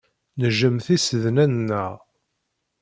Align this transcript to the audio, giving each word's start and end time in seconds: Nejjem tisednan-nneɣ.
Nejjem 0.39 0.77
tisednan-nneɣ. 0.85 1.93